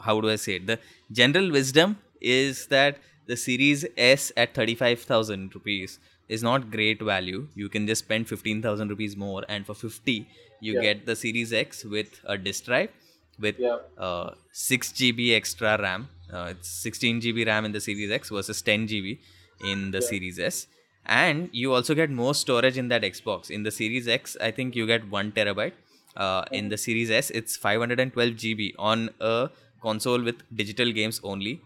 [0.00, 0.66] how do I say it?
[0.66, 0.78] The
[1.12, 7.02] general wisdom is that the Series S at thirty five thousand rupees is not great
[7.02, 7.48] value.
[7.54, 10.26] You can just spend fifteen thousand rupees more, and for fifty
[10.60, 10.80] you Yeah.
[10.86, 12.90] get the Series X with a disk drive
[13.38, 13.76] with Yeah.
[13.96, 16.08] uh, 6 GB extra RAM.
[16.32, 19.18] Uh, it's 16 GB RAM in the Series X versus 10 GB
[19.64, 20.08] in the Yeah.
[20.08, 20.66] Series S.
[21.06, 23.50] And you also get more storage in that Xbox.
[23.50, 25.72] In the Series X, I think you get 1 terabyte.
[26.16, 29.50] Uh, in the Series S, it's 512 GB on a
[29.82, 31.62] console with digital games only.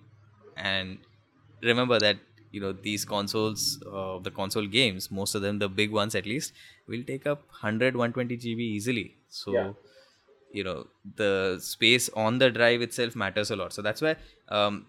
[0.57, 0.99] And
[1.62, 2.18] remember that
[2.51, 6.27] you know these consoles uh, the console games most of them the big ones at
[6.27, 6.53] least
[6.87, 9.73] will take up 100 120 gb easily so Yeah.
[10.53, 14.16] you know the space on the drive itself matters a lot so that's why
[14.49, 14.87] um,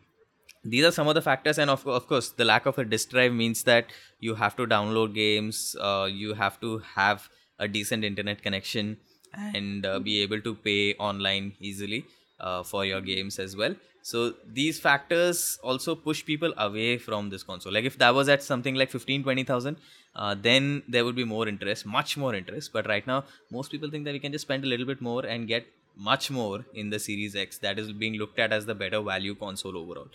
[0.64, 3.10] these are some of the factors and of, of course the lack of a disk
[3.10, 3.88] drive means that
[4.20, 8.98] you have to download games uh, you have to have a decent internet connection
[9.34, 12.06] and uh, be able to pay online easily
[12.40, 13.76] uh, for your games as well.
[14.02, 17.74] So these factors also push people away from this console.
[17.74, 19.78] Like if that was at something like 15 20000
[20.16, 22.72] uh, then there would be more interest much more interest.
[22.74, 25.26] But right now most people think that we can just spend a little bit more
[25.26, 28.74] and get much more in the series x that is being looked at as the
[28.74, 30.08] better value console overall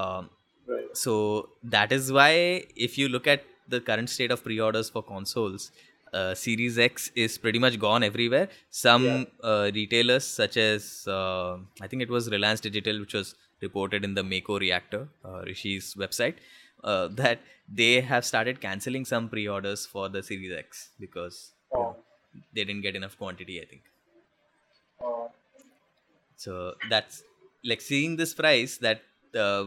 [0.00, 0.30] um,
[0.72, 0.96] Right.
[1.04, 1.12] so
[1.74, 2.32] that is why
[2.88, 3.42] if you look at
[3.74, 5.64] the current state of pre-orders for consoles
[6.18, 8.48] uh, series x is pretty much gone everywhere
[8.82, 9.24] some Yeah.
[9.50, 10.82] uh, retailers such as
[11.16, 11.52] uh,
[11.84, 13.34] i think it was reliance digital which was
[13.66, 16.36] reported in the mako reactor uh, rishi's website
[16.90, 17.40] uh, that
[17.80, 21.38] they have started canceling some pre-orders for the series x because
[21.80, 21.90] Oh.
[22.54, 23.84] they didn't get enough quantity i think
[25.00, 25.30] Oh.
[26.44, 27.22] so that's
[27.70, 29.00] like seeing this price, that
[29.42, 29.64] uh,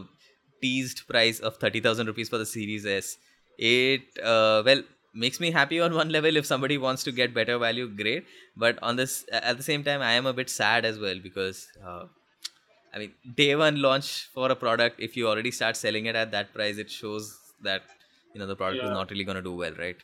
[0.60, 3.16] teased price of 30,000 rupees for the Series S.
[3.58, 4.82] It, uh, well,
[5.14, 8.26] makes me happy on one level if somebody wants to get better value, great.
[8.56, 11.68] But on this, at the same time, I am a bit sad as well because,
[11.84, 12.04] uh,
[12.94, 16.30] I mean, day one launch for a product, if you already start selling it at
[16.32, 17.82] that price, it shows that,
[18.34, 19.96] you know, the product is not really going to do well, right?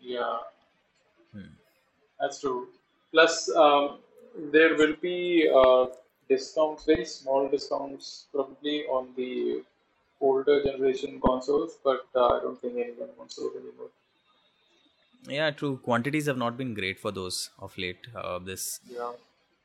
[0.00, 0.38] Yeah.
[1.32, 1.52] Hmm.
[2.20, 2.68] That's true.
[3.12, 3.98] Plus, um,
[4.52, 5.86] there will be uh,
[6.32, 9.64] discounts, very small discounts, probably on the
[10.20, 13.90] older generation consoles, but uh, I don't think anyone wants those anymore.
[15.26, 15.78] Yeah, true.
[15.78, 18.06] Quantities have not been great for those of late.
[18.14, 19.12] Uh, this Yeah.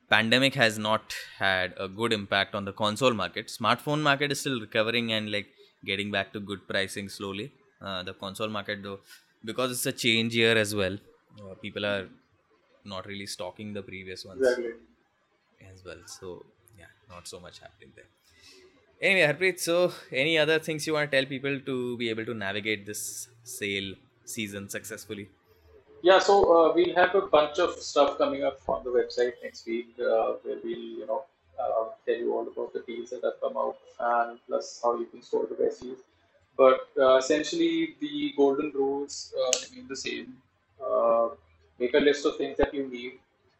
[0.09, 3.47] pandemic has not had a good impact on the console market.
[3.47, 5.49] Smartphone market is still recovering and like
[5.85, 7.53] getting back to good pricing slowly.
[7.81, 9.01] Uh, the console market though,
[9.43, 10.97] because it's a change year as well,
[11.43, 12.09] uh, people are
[12.85, 14.73] not really stocking the previous ones Exactly.
[15.61, 16.01] as well.
[16.05, 16.45] So
[17.09, 18.05] not so much happening there.
[18.99, 22.33] Anyway, Harpreet, so any other things you want to tell people to be able to
[22.33, 23.93] navigate this sale
[24.25, 25.29] season successfully?
[26.01, 29.67] Yeah, so uh, we'll have a bunch of stuff coming up on the website next
[29.67, 31.23] week uh, where we'll, you know,
[31.59, 35.05] uh, tell you all about the deals that have come out and plus how you
[35.07, 35.99] can score the best deals.
[36.55, 40.37] But uh, essentially, the golden rules uh, remain the same.
[40.83, 41.29] Uh,
[41.79, 43.13] make a list of things that you need,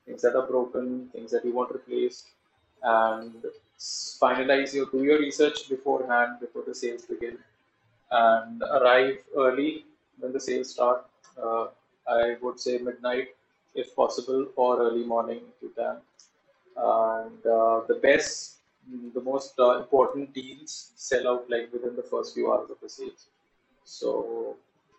[0.06, 2.30] things that are broken, things that you want replaced,
[2.84, 3.46] and
[4.22, 7.38] finalize your do your research beforehand before the sales begin
[8.12, 9.86] and arrive early
[10.20, 11.06] when the sales start.
[11.42, 11.68] Uh,
[12.08, 13.30] I would say midnight
[13.76, 15.98] if possible, or early morning if you can.
[16.76, 18.58] And uh, the best,
[19.14, 22.90] the most uh, important deals sell out like within the first few hours of the
[22.90, 23.28] sales.
[23.84, 24.56] So,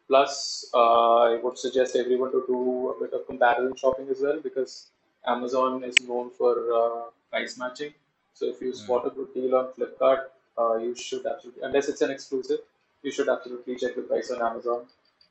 [0.06, 4.40] plus, uh, I would suggest everyone to do a bit of comparison shopping as well
[4.40, 4.90] because
[5.26, 7.94] Amazon is known for uh, price matching.
[8.34, 12.00] So, if you spot a good deal on Flipkart, uh, you should absolutely, unless it's
[12.02, 12.60] an exclusive,
[13.02, 14.86] you should absolutely check the price on Amazon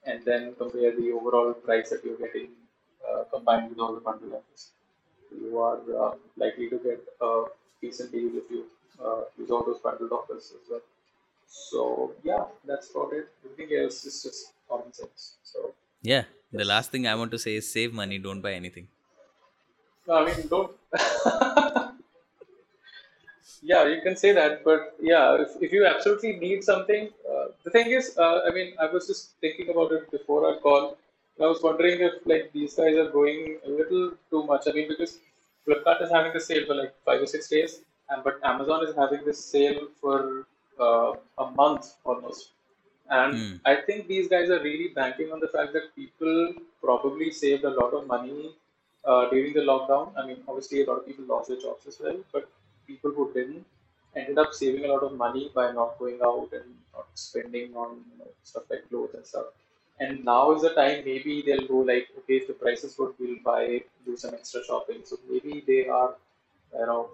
[0.06, 2.52] and then compare the overall price that you're getting
[3.08, 4.72] uh, combined with all the bundle offers.
[5.32, 7.46] You are uh, likely to get a
[7.82, 8.70] decent deal if you
[9.04, 10.82] uh, use all those bundled offers as well.
[11.48, 13.30] So yeah, that's about it.
[13.46, 15.38] Everything else is just common sense.
[15.44, 18.54] So Yeah, the yes, last thing I want to say is save money, don't buy
[18.54, 18.90] anything.
[20.08, 20.78] no, I mean don't.
[23.62, 27.72] yeah, you can say that, but yeah, if, if you absolutely need something, uh, the
[27.72, 30.98] thing is, uh, I mean, I was just thinking about it before our call.
[31.42, 34.64] I was wondering if like these guys are going a little too much.
[34.68, 35.20] I mean, because
[35.68, 38.96] Flipkart is having the sale for like five or six days, and but Amazon is
[38.96, 40.46] having this sale for
[40.80, 42.52] uh, a month almost.
[43.10, 43.56] And Hmm.
[43.66, 47.70] I think these guys are really banking on the fact that people probably saved a
[47.70, 48.56] lot of money
[49.06, 50.14] uh, during the lockdown.
[50.18, 52.50] I mean, obviously, a lot of people lost their jobs as well, but
[52.88, 53.66] people who didn't
[54.16, 57.98] ended up saving a lot of money by not going out and not spending on
[58.12, 59.46] you know, stuff like clothes and stuff.
[60.00, 63.14] And now is the time maybe they'll go like, okay, if the price is good,
[63.20, 65.02] we'll buy, do some extra shopping.
[65.04, 66.16] So maybe they are,
[66.74, 67.10] you know,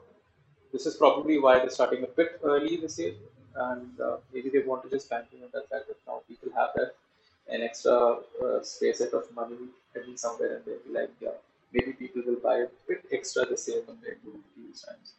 [0.71, 3.13] this is probably why they're starting a bit early this year,
[3.55, 6.71] and uh, maybe they want to just bank on that fact that now people have
[6.75, 6.95] that
[7.49, 9.57] an extra uh, set of money
[9.93, 11.38] hidden somewhere, and they'll be like, yeah,
[11.71, 15.13] maybe people will buy a bit extra this year compared to previous times.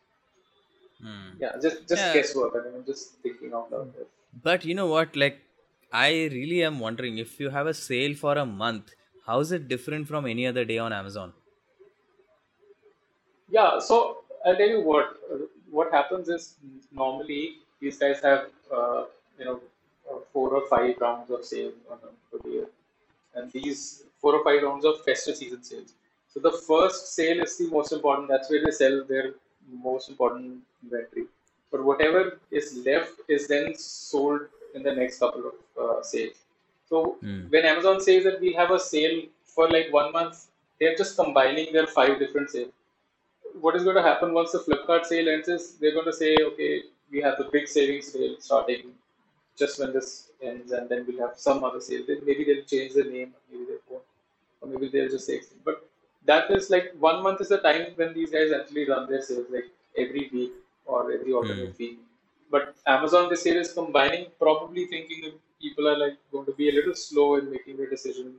[1.00, 1.30] Hmm.
[1.38, 2.54] Yeah, just just Yeah, guesswork.
[2.56, 3.92] I mean, I'm just thinking out loud.
[4.32, 5.16] But you know what?
[5.16, 5.40] Like,
[5.90, 8.94] I really am wondering if you have a sale for a month,
[9.26, 11.34] how is it different from any other day on Amazon?
[13.48, 15.38] Yeah, so I'll tell you what uh,
[15.70, 16.56] what happens is
[16.90, 19.04] normally these guys have uh,
[19.38, 19.60] you know
[20.10, 22.66] uh, four or five rounds of sale on a per year,
[23.34, 25.94] and these four or five rounds of festive season sales.
[26.28, 28.28] So the first sale is the most important.
[28.28, 29.34] That's where they sell their
[29.72, 31.26] most important inventory.
[31.70, 34.42] But whatever is left is then sold
[34.74, 36.36] in the next couple of uh, sales.
[36.88, 37.48] So Hmm.
[37.48, 40.46] when Amazon says that we have a sale for like one month,
[40.78, 42.72] they're just combining their five different sales
[43.60, 46.36] what is going to happen once the Flipkart sale ends is they're going to say,
[46.40, 48.92] okay, we have the big savings sale starting
[49.56, 52.02] just when this ends, and then we'll have some other sale.
[52.06, 54.02] Then maybe they'll change the name, maybe they won't,
[54.60, 55.40] or maybe they'll just say.
[55.64, 55.88] But
[56.26, 59.46] that is like one month is the time when these guys actually run their sales,
[59.50, 60.52] like every week
[60.86, 61.82] or every alternate hmm.
[61.82, 61.98] week.
[62.50, 66.68] But Amazon this year is combining, probably thinking that people are like going to be
[66.68, 68.34] a little slow in making their decision.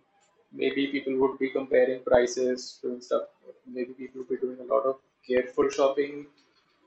[0.54, 3.24] Maybe people would be comparing prices, doing stuff.
[3.68, 6.28] Maybe people would be doing a lot of careful shopping,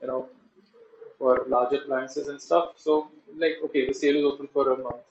[0.01, 0.27] you know,
[1.17, 2.69] for large appliances and stuff.
[2.77, 5.03] So, like, okay, the sale is open for a month.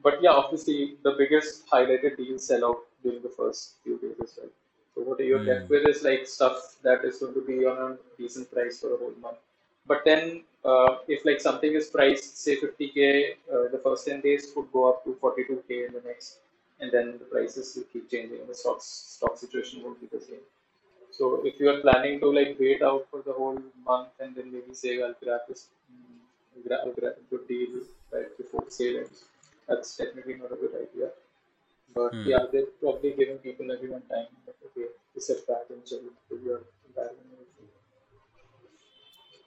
[0.00, 4.38] But yeah, obviously, the biggest highlighted deals sell out during the first few days as
[4.38, 4.50] well.
[4.98, 5.48] So, what you're Hmm.
[5.48, 8.94] left with is like stuff that is going to be on a decent price for
[8.94, 9.38] a whole month.
[9.86, 14.50] But then, uh, if like something is priced, say 50k, uh, the first 10 days
[14.54, 16.38] could go up to 42k in the next,
[16.80, 18.88] and then the prices will keep changing, the stocks
[19.18, 20.44] stock situation won't be the same.
[21.10, 24.52] So if you are planning to like wait out for the whole month and then
[24.52, 27.80] maybe say I'll grab this mm, grab, grab a good deal
[28.12, 29.24] right before sale ends,
[29.68, 31.10] that's definitely not a good idea.
[31.94, 32.32] But Hmm.
[32.32, 34.28] yeah, they're probably giving people everyone time.
[34.46, 37.28] But okay, to sit back and chill with your environment.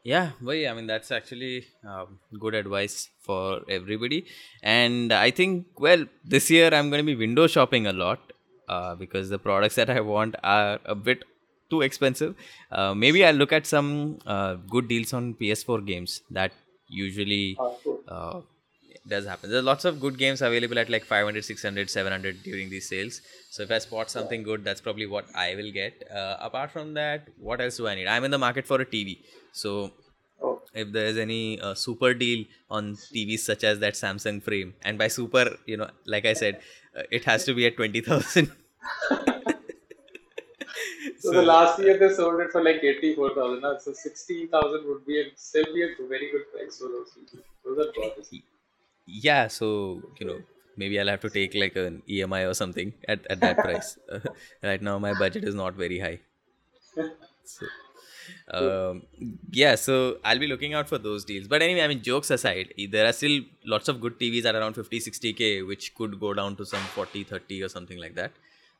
[0.03, 4.25] Yeah, well, yeah, I mean, that's actually um, good advice for everybody.
[4.63, 8.33] And I think, well, this year I'm going to be window shopping a lot
[8.67, 11.23] uh, because the products that I want are a bit
[11.69, 12.35] too expensive.
[12.71, 16.51] Uh, maybe I'll look at some uh, good deals on PS4 games that
[16.87, 17.77] usually Ah,
[18.07, 18.41] uh,
[19.07, 19.49] does happen.
[19.49, 23.21] There's lots of good games available at like 500, 600, 700 during these sales.
[23.49, 26.03] So if I spot something good, that's probably what I will get.
[26.13, 28.07] Uh, apart from that, what else do I need?
[28.07, 29.19] I'm in the market for a TV.
[29.53, 29.91] So
[30.43, 34.73] Oh, if there is any uh, super deal on TVs such as that Samsung frame,
[34.81, 36.61] and by super, you know, like I said,
[36.97, 38.51] uh, it has to be at 20,000.
[41.19, 43.79] so, the last year they sold it for like eighty-four thousand.
[43.81, 47.11] So sixty thousand would be a, still be a very good price for those.
[47.13, 47.39] people.
[47.63, 48.50] Those are.
[49.27, 49.67] Yeah so
[50.19, 50.41] you know
[50.75, 53.97] maybe i'll have to take like an emi or something at, at that price.
[54.11, 54.19] Uh,
[54.63, 56.19] right now my budget is not very high.
[57.43, 57.67] So
[58.57, 59.03] um,
[59.51, 61.47] yeah so i'll be looking out for those deals.
[61.47, 64.75] But anyway i mean jokes aside there are still lots of good tvs at around
[64.75, 68.31] 50 60k which could go down to some 40 30 or something like that.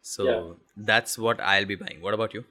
[0.02, 0.54] So Yeah.
[0.78, 2.02] that's what i'll be buying.
[2.02, 2.46] What about you?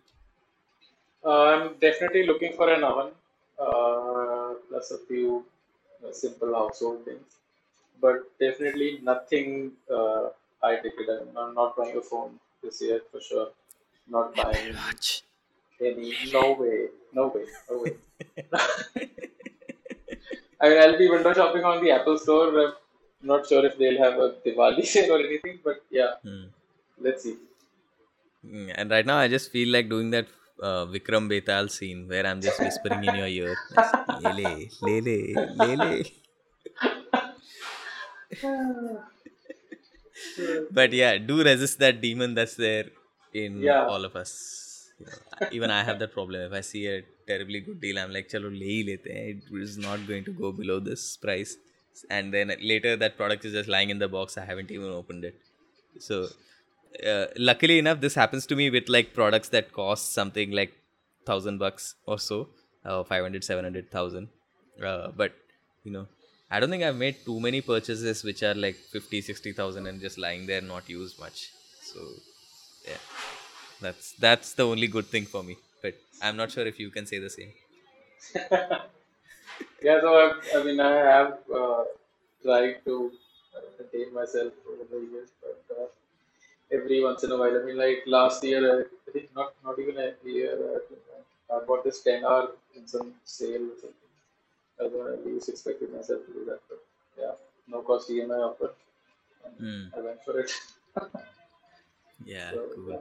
[1.25, 3.13] Uh, I'm definitely looking for an oven,
[3.59, 5.45] uh, plus a few
[6.07, 7.37] uh, simple household things,
[8.01, 10.29] but definitely nothing uh,
[10.63, 11.09] high ticket.
[11.17, 13.49] I'm I'm not buying a phone this year for sure.
[14.09, 15.23] Not buying Watch.
[15.81, 16.15] any.
[16.33, 16.79] No way.
[17.13, 17.45] No way.
[17.71, 17.97] No way.
[20.63, 22.49] I mean, I'll be window shopping on the Apple Store.
[22.67, 22.73] I'm
[23.23, 26.45] not sure if they'll have a Diwali sale or anything, but yeah, Hmm.
[26.99, 27.37] let's see.
[28.47, 30.27] Mm, And right now, I just feel like doing that
[30.63, 33.57] uh, Vikram Betal scene where I'm just whispering in your ear,
[34.21, 35.19] Lele, Lele,
[35.57, 36.05] Lele.
[40.71, 42.87] But yeah, do resist that demon that's there
[43.33, 43.87] in Yeah.
[43.87, 44.33] all of us.
[44.99, 46.41] You know, even I have that problem.
[46.49, 49.43] If I see a terribly good deal, I'm like, chalo, le hi lete hain.
[49.51, 51.57] It is not going to go below this price.
[52.17, 54.37] And then later, that product is just lying in the box.
[54.43, 55.37] I haven't even opened it.
[55.99, 56.29] So,
[57.13, 60.73] uh, luckily enough, this happens to me with like products that cost something like
[61.27, 62.49] thousand bucks or so,
[62.85, 64.29] uh, 500, 700,000.
[64.83, 65.33] Uh, but
[65.85, 66.07] you know,
[66.51, 70.19] I don't think I've made too many purchases which are like 50, 60,000 and just
[70.19, 71.51] lying there not used much.
[71.83, 72.01] So,
[72.89, 72.99] yeah,
[73.81, 75.57] that's that's the only good thing for me.
[75.83, 77.53] But I'm not sure if you can say the same.
[79.83, 81.85] Yeah, so I, I mean, I have uh,
[82.43, 83.13] tried to
[83.57, 85.87] uh, contain myself over the years, but uh,
[86.73, 89.79] every once in a while, I mean, like last year, I, I think not not
[89.79, 94.10] even a year, uh, I bought this 10 hour in some sale or something.
[94.81, 96.79] I don't know, I least expected myself to do that, but
[97.19, 97.33] yeah,
[97.69, 98.73] no cost EMI offer.
[99.59, 99.85] Hmm.
[99.97, 100.51] I went for it.
[102.25, 102.91] Yeah, So, cool.
[102.91, 102.97] yeah.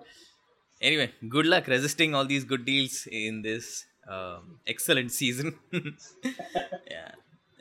[0.81, 5.55] Anyway, good luck resisting all these good deals in this um, excellent season.
[5.73, 7.11] yeah.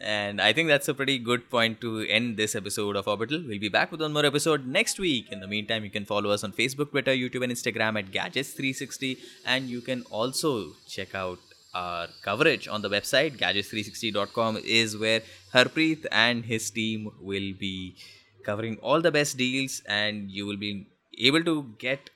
[0.00, 3.42] And I think that's a pretty good point to end this episode of Orbital.
[3.44, 5.32] We'll be back with one more episode next week.
[5.32, 9.18] In the meantime, you can follow us on Facebook, Twitter, YouTube, and Instagram at Gadgets360.
[9.44, 11.40] And you can also check out
[11.78, 15.22] our coverage on the website, gadgets360.com, is where
[15.54, 17.96] Harpreet and his team will be
[18.44, 20.72] covering all the best deals, and you will be
[21.30, 22.10] able to get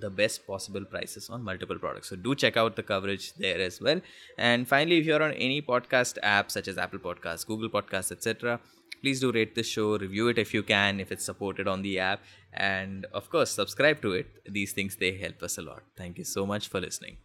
[0.00, 2.10] the best possible prices on multiple products.
[2.10, 4.00] So do check out the coverage there as well.
[4.38, 8.60] And finally, if you're on any podcast app such as Apple Podcasts, Google Podcasts, etc.,
[9.00, 11.98] please do rate the show, review it if you can, if it's supported on the
[11.98, 12.20] app,
[12.52, 14.26] and of course, subscribe to it.
[14.58, 15.82] These things they help us a lot.
[15.96, 17.16] Thank you so much for listening.